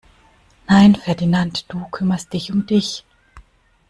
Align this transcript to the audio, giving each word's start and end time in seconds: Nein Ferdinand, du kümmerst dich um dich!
Nein 0.67 0.95
Ferdinand, 0.95 1.71
du 1.71 1.85
kümmerst 1.91 2.33
dich 2.33 2.51
um 2.51 2.65
dich! 2.65 3.05